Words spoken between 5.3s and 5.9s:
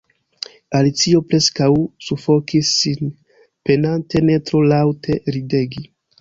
ridegi.